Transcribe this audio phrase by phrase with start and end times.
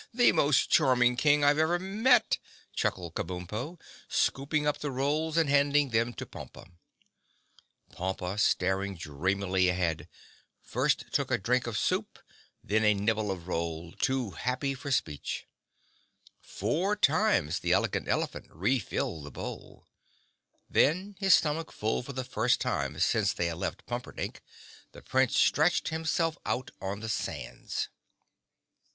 [0.11, 2.39] "The most charming King I've ever met,"
[2.75, 6.65] chuckled Kabumpo, scooping up the rolls and handing them to Pompa.
[7.93, 10.09] Pompa, staring dreamily ahead,
[10.59, 12.17] first took a drink of soup,
[12.63, 15.45] then a nibble of roll, too happy for speech.
[16.41, 19.85] Four times the Elegant Elephant refilled the bowl.
[20.67, 24.41] Then, his stomach full for the first time since they had left Pumperdink,
[24.93, 27.89] the Prince stretched himself out on the sands.